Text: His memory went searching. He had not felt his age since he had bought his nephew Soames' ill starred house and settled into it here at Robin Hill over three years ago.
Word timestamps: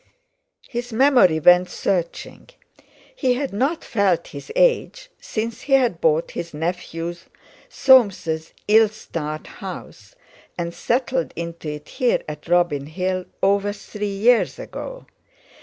His 0.67 0.91
memory 0.91 1.39
went 1.39 1.69
searching. 1.69 2.49
He 3.15 3.35
had 3.35 3.53
not 3.53 3.83
felt 3.83 4.29
his 4.29 4.51
age 4.55 5.11
since 5.21 5.61
he 5.61 5.73
had 5.73 6.01
bought 6.01 6.31
his 6.31 6.55
nephew 6.55 7.13
Soames' 7.69 8.51
ill 8.67 8.89
starred 8.89 9.45
house 9.45 10.15
and 10.57 10.73
settled 10.73 11.33
into 11.35 11.69
it 11.69 11.87
here 11.87 12.23
at 12.27 12.47
Robin 12.47 12.87
Hill 12.87 13.25
over 13.43 13.71
three 13.71 14.07
years 14.07 14.57
ago. 14.57 15.05